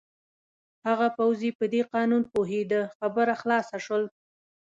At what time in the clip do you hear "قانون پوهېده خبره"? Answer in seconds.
1.93-3.33